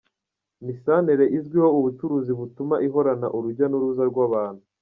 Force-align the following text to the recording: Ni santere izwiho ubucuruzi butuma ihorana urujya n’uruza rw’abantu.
Ni 0.63 0.73
santere 0.83 1.25
izwiho 1.37 1.69
ubucuruzi 1.79 2.31
butuma 2.39 2.75
ihorana 2.87 3.27
urujya 3.37 3.65
n’uruza 3.67 4.03
rw’abantu. 4.11 4.63